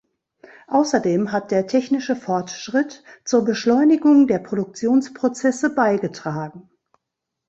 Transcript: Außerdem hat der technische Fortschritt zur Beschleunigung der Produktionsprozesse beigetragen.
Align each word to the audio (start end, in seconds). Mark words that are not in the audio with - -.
Außerdem 0.65 1.31
hat 1.31 1.51
der 1.51 1.67
technische 1.67 2.15
Fortschritt 2.15 3.03
zur 3.23 3.45
Beschleunigung 3.45 4.25
der 4.25 4.39
Produktionsprozesse 4.39 5.75
beigetragen. 5.75 6.71